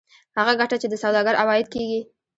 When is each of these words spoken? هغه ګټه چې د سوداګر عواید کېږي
هغه 0.37 0.53
ګټه 0.59 0.75
چې 0.81 0.87
د 0.89 0.95
سوداګر 1.03 1.33
عواید 1.41 1.67
کېږي 1.73 1.99